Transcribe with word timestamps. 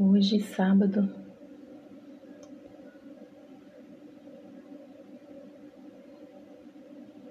Hoje, 0.00 0.40
sábado, 0.40 1.12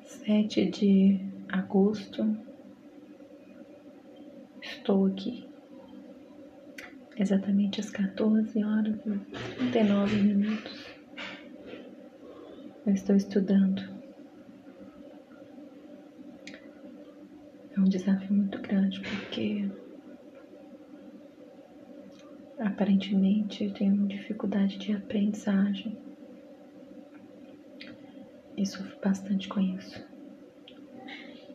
sete 0.04 0.66
de 0.66 1.18
agosto, 1.48 2.38
estou 4.62 5.06
aqui 5.06 5.48
exatamente 7.18 7.80
às 7.80 7.90
14 7.90 8.62
horas 8.62 9.00
e 9.06 9.18
39 9.72 10.16
minutos. 10.24 10.98
Eu 12.86 12.94
estou 12.94 13.16
estudando. 13.16 13.82
É 17.78 17.80
um 17.80 17.86
desafio 17.86 18.34
muito 18.34 18.62
grande 18.62 19.00
porque 19.00 19.70
aparentemente 22.60 23.70
tenho 23.72 24.08
dificuldade 24.08 24.78
de 24.78 24.94
aprendizagem 24.94 25.96
e 28.56 28.66
sofro 28.66 28.98
bastante 29.02 29.48
com 29.48 29.60
isso. 29.60 30.04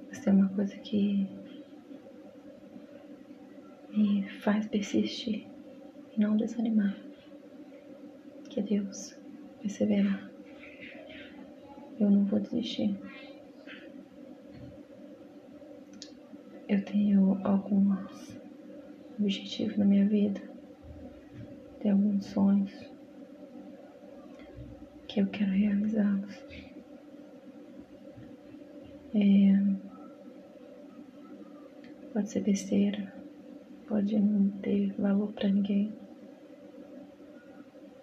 Mas 0.08 0.26
é 0.26 0.30
uma 0.30 0.48
coisa 0.50 0.76
que 0.76 1.26
me 3.90 4.28
faz 4.40 4.66
persistir 4.66 5.46
e 6.16 6.20
não 6.20 6.36
desanimar. 6.36 6.96
Que 8.48 8.62
Deus 8.62 9.16
perseverar. 9.60 10.30
Eu 11.98 12.10
não 12.10 12.24
vou 12.24 12.38
desistir. 12.38 12.96
Eu 16.68 16.84
tenho 16.84 17.40
alguns 17.44 18.38
objetivos 19.18 19.76
na 19.76 19.84
minha 19.84 20.06
vida, 20.06 20.40
tenho 21.82 21.96
alguns 21.96 22.26
sonhos 22.26 22.70
que 25.08 25.20
eu 25.20 25.26
quero 25.26 25.50
realizá-los. 25.50 26.44
É, 29.14 29.52
pode 32.12 32.30
ser 32.30 32.40
besteira, 32.40 33.12
pode 33.88 34.16
não 34.18 34.48
ter 34.60 34.92
valor 34.92 35.32
para 35.32 35.48
ninguém, 35.48 35.92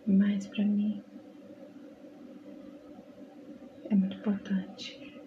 mas 0.05 0.45
para 0.45 0.66
mim 0.66 1.02
é 3.89 3.95
muito 3.95 4.17
importante 4.17 5.22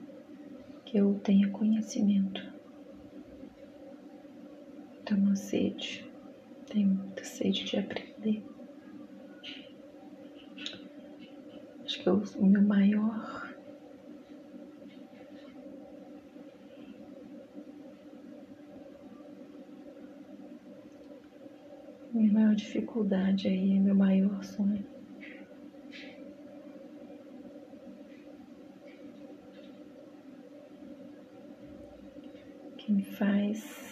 que 0.84 0.98
eu 0.98 1.18
tenha 1.24 1.48
conhecimento. 1.48 2.52
Uma 5.10 5.36
sede, 5.36 6.10
tenho 6.66 6.88
muita 6.88 7.22
sede 7.22 7.64
de 7.64 7.78
aprender. 7.78 8.11
Acho 11.84 12.02
que 12.02 12.08
o 12.08 12.46
meu 12.46 12.62
maior 12.62 13.52
minha 22.12 22.32
maior 22.32 22.54
dificuldade 22.54 23.48
aí, 23.48 23.80
meu 23.80 23.94
maior 23.94 24.44
sonho. 24.44 24.84
Que 32.78 32.92
me 32.92 33.02
faz 33.02 33.82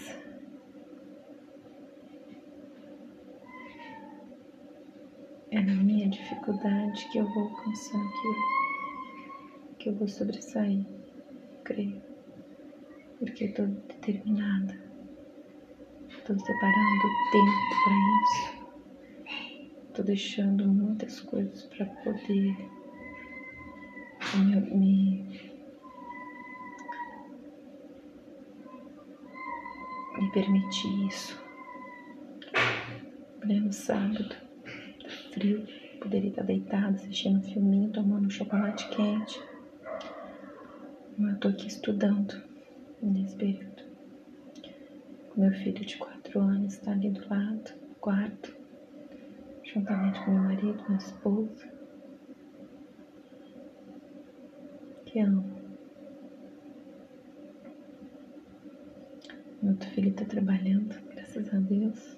é 5.51 5.61
na 5.61 5.75
minha 5.75 6.09
dificuldade 6.41 7.07
que 7.09 7.19
eu 7.19 7.27
vou 7.27 7.43
alcançar 7.45 7.99
aquilo, 7.99 8.35
que 9.79 9.89
eu 9.91 9.95
vou 9.95 10.09
sobressair, 10.09 10.87
creio, 11.65 12.03
porque 13.19 13.45
eu 13.45 13.55
tô 13.55 13.67
determinada. 13.67 14.81
Estou 16.09 16.39
separando 16.39 17.09
tempo 17.33 17.53
para 17.85 17.95
isso. 18.23 18.61
Estou 19.89 20.05
deixando 20.05 20.69
muitas 20.69 21.21
coisas 21.21 21.65
para 21.65 21.87
poder 21.87 22.57
me, 24.37 24.61
me, 24.61 25.53
me 30.19 30.33
permitir 30.33 31.07
isso. 31.07 31.41
Pleno 33.41 33.73
sábado, 33.73 34.37
frio, 35.33 35.67
poderia 36.01 36.31
estar 36.31 36.43
deitada 36.43 36.97
assistindo 36.97 37.39
um 37.39 37.43
filminho, 37.43 37.93
tomando 37.93 38.27
um 38.27 38.31
chocolate 38.31 38.89
quente. 38.89 39.41
Mas 41.17 41.35
eu 41.35 41.39
tô 41.41 41.49
aqui 41.49 41.67
estudando 41.67 42.43
nesse 43.03 43.37
período. 43.37 43.83
Meu 45.37 45.53
filho 45.53 45.85
de 45.85 45.97
quatro 45.97 46.41
anos 46.41 46.75
está 46.75 46.93
ali 46.93 47.11
do 47.11 47.21
lado, 47.29 47.71
no 47.89 47.95
quarto, 47.97 48.57
juntamente 49.63 50.19
com 50.25 50.33
meu 50.33 50.43
marido, 50.43 50.83
minha 50.89 50.99
esposa, 50.99 51.69
que 55.07 55.21
amo. 55.21 55.45
Meu 59.63 59.73
outro 59.73 59.91
filho 59.91 60.11
está 60.11 60.25
trabalhando, 60.25 60.99
graças 61.11 61.53
a 61.53 61.59
Deus. 61.59 62.17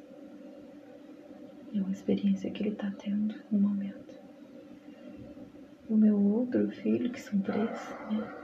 É 1.74 1.80
uma 1.80 1.90
experiência 1.90 2.50
que 2.50 2.62
ele 2.62 2.70
está 2.70 2.90
tendo 2.98 3.34
no 3.50 3.58
momento. 3.58 4.14
O 5.88 5.96
meu 5.96 6.18
outro 6.18 6.70
filho, 6.70 7.10
que 7.10 7.20
são 7.20 7.40
três, 7.40 7.70
né, 8.10 8.34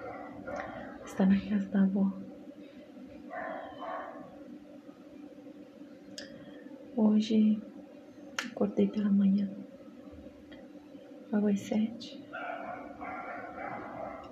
está 1.05 1.27
na 1.27 1.39
casa 1.39 1.69
da 1.69 1.83
avó. 1.83 2.12
Hoje 6.97 7.61
acordei 8.50 8.89
pela 8.89 9.11
manhã, 9.11 9.49
logo 11.31 11.49
às 11.49 11.60
sete. 11.60 12.21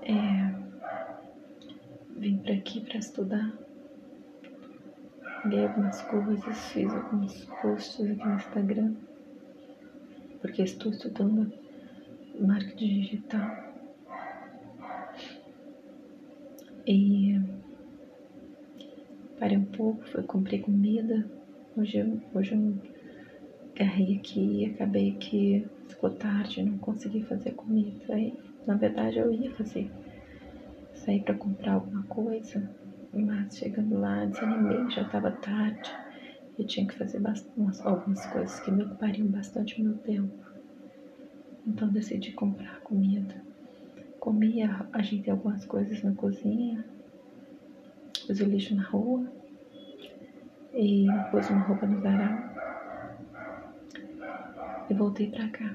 É, 0.02 0.54
vim 2.16 2.38
para 2.38 2.54
aqui 2.54 2.80
para 2.80 2.98
estudar, 2.98 3.52
li 5.48 5.58
algumas 5.58 6.02
coisas, 6.02 6.58
fiz 6.72 6.92
alguns 6.92 7.44
posts 7.62 8.10
aqui 8.10 8.26
no 8.26 8.34
Instagram, 8.34 8.94
porque 10.40 10.62
estou 10.62 10.92
estudando 10.92 11.52
marketing 12.40 13.00
digital. 13.00 13.64
E 16.86 17.40
parei 19.38 19.56
um 19.56 19.64
pouco, 19.64 20.04
fui, 20.04 20.22
comprei 20.22 20.60
comida 20.60 21.28
Hoje 21.76 21.98
eu, 21.98 22.18
hoje 22.32 22.54
eu 22.54 22.74
agarrei 23.74 24.16
aqui 24.16 24.40
e 24.40 24.64
acabei 24.64 25.12
que 25.12 25.68
ficou 25.86 26.08
tarde, 26.08 26.62
não 26.62 26.78
consegui 26.78 27.22
fazer 27.24 27.50
comida. 27.50 28.14
Aí, 28.14 28.32
na 28.66 28.76
verdade, 28.76 29.18
eu 29.18 29.30
ia 29.30 29.50
fazer, 29.50 29.90
sair 30.94 31.20
para 31.20 31.34
comprar 31.34 31.74
alguma 31.74 32.02
coisa, 32.04 32.66
mas 33.12 33.56
chegando 33.56 33.98
lá 33.98 34.24
desanimei, 34.24 34.90
já 34.90 35.02
estava 35.02 35.30
tarde 35.30 35.90
e 36.58 36.64
tinha 36.64 36.86
que 36.86 36.96
fazer 36.96 37.20
bastante, 37.20 37.82
algumas 37.82 38.24
coisas 38.26 38.60
que 38.60 38.70
me 38.70 38.82
ocupariam 38.84 39.26
bastante 39.28 39.82
meu 39.82 39.96
tempo. 39.98 40.34
Então 41.66 41.88
decidi 41.88 42.32
comprar 42.32 42.80
comida. 42.80 43.34
Comi, 44.20 44.62
ajeitei 44.92 45.32
algumas 45.32 45.64
coisas 45.64 46.02
na 46.02 46.12
cozinha, 46.12 46.84
pus 48.26 48.40
o 48.40 48.44
lixo 48.44 48.74
na 48.74 48.82
rua 48.82 49.26
e 50.74 51.06
pus 51.30 51.48
uma 51.50 51.60
roupa 51.60 51.86
no 51.86 52.00
varal 52.00 52.56
e 54.88 54.94
voltei 54.94 55.30
para 55.30 55.48
cá. 55.48 55.74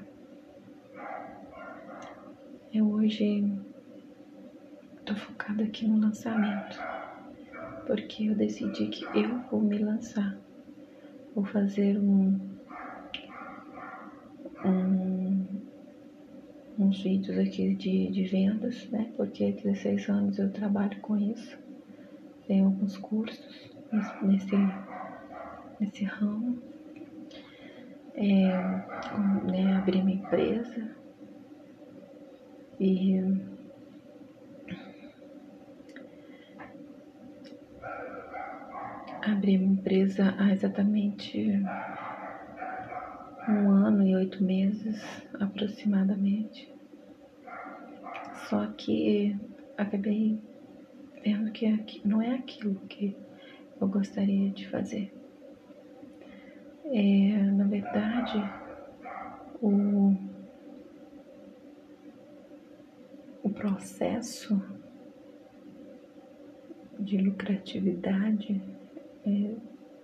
Eu 2.72 2.90
hoje 2.90 3.46
tô 5.04 5.14
focada 5.14 5.62
aqui 5.62 5.86
no 5.86 6.00
lançamento, 6.00 6.78
porque 7.86 8.28
eu 8.28 8.34
decidi 8.34 8.86
que 8.86 9.04
eu 9.18 9.38
vou 9.50 9.60
me 9.60 9.78
lançar. 9.78 10.36
Vou 11.34 11.44
fazer 11.44 11.98
um, 11.98 12.38
um 14.64 15.62
uns 16.78 17.02
vídeos 17.02 17.38
aqui 17.38 17.74
de, 17.74 18.08
de 18.08 18.24
vendas, 18.24 18.88
né? 18.90 19.12
Porque 19.16 19.44
há 19.44 19.50
16 19.50 20.08
anos 20.08 20.38
eu 20.38 20.50
trabalho 20.50 20.98
com 21.00 21.16
isso. 21.16 21.58
Tenho 22.46 22.66
alguns 22.66 22.96
cursos 22.98 23.70
nesse 24.22 24.56
nesse 25.82 26.04
ramo, 26.04 26.62
é, 28.14 28.46
né, 29.50 29.74
abrir 29.76 30.00
uma 30.00 30.12
empresa 30.12 30.94
e 32.78 33.20
abrir 39.22 39.58
uma 39.58 39.74
empresa 39.74 40.34
há 40.36 40.52
exatamente 40.52 41.62
um 43.48 43.70
ano 43.70 44.06
e 44.06 44.16
oito 44.16 44.42
meses 44.42 45.00
aproximadamente. 45.38 46.72
Só 48.48 48.66
que 48.76 49.36
acabei 49.78 50.38
vendo 51.22 51.52
que 51.52 52.02
não 52.04 52.20
é 52.20 52.34
aquilo 52.34 52.74
que 52.88 53.16
eu 53.80 53.88
gostaria 53.88 54.50
de 54.50 54.68
fazer. 54.68 55.12
É, 56.84 57.42
na 57.52 57.64
verdade, 57.64 58.42
o, 59.60 60.14
o 63.42 63.50
processo 63.50 64.60
de 66.98 67.18
lucratividade 67.18 68.60
é, 69.26 69.54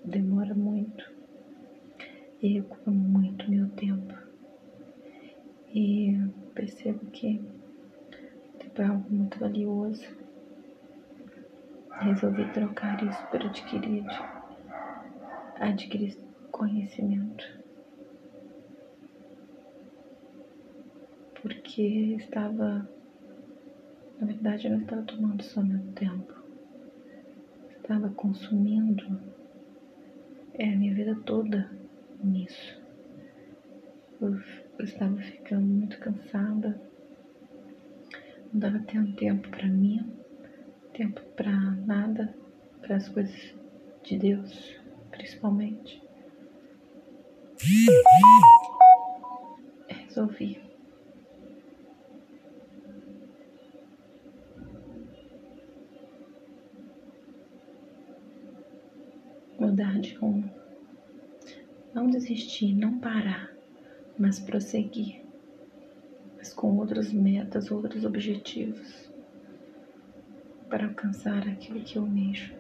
demora 0.05 0.55
muito 0.55 1.11
e 2.43 2.61
ocupa 2.61 2.91
muito 2.91 3.51
meu 3.51 3.69
tempo. 3.71 4.15
E 5.75 6.17
percebo 6.55 7.05
que 7.07 7.41
tempo 8.79 8.83
é 8.83 8.85
algo 8.87 9.11
muito 9.11 9.39
valioso. 9.39 10.07
Resolvi 12.01 12.45
trocar 12.53 13.03
isso 13.03 13.27
por 13.27 13.43
adquirir, 13.43 14.05
adquirir 15.57 16.17
conhecimento. 16.53 17.45
Porque 21.43 22.17
estava, 22.19 22.89
na 24.21 24.27
verdade, 24.27 24.67
eu 24.67 24.73
não 24.73 24.81
estava 24.81 25.03
tomando 25.03 25.43
só 25.43 25.61
meu 25.61 25.81
tempo, 25.95 26.35
estava 27.89 28.11
consumindo 28.11 29.19
é, 30.53 30.75
a 30.75 30.77
minha 30.77 30.95
vida 30.95 31.19
toda 31.25 31.71
nisso. 32.23 32.79
Eu, 34.21 34.39
eu 34.79 34.85
estava 34.85 35.17
ficando 35.17 35.67
muito 35.67 35.99
cansada, 35.99 36.79
não 38.53 38.61
dava 38.61 38.79
tempo 38.81 39.49
para 39.49 39.67
mim, 39.67 40.07
tempo 40.93 41.23
para 41.35 41.51
nada, 41.51 42.35
para 42.83 42.97
as 42.97 43.09
coisas 43.09 43.55
de 44.03 44.19
Deus, 44.19 44.79
principalmente. 45.11 46.03
Resolvi. 49.89 50.68
Mudar 59.89 60.01
de 60.01 60.15
rumo. 60.17 60.51
Não 61.95 62.11
desistir, 62.11 62.75
não 62.75 62.99
parar, 62.99 63.55
mas 64.19 64.39
prosseguir. 64.39 65.23
Mas 66.37 66.53
com 66.53 66.77
outras 66.77 67.11
metas, 67.11 67.71
outros 67.71 68.05
objetivos 68.05 69.11
para 70.69 70.87
alcançar 70.87 71.49
aquilo 71.49 71.81
que 71.81 71.97
eu 71.97 72.03
almejo. 72.03 72.55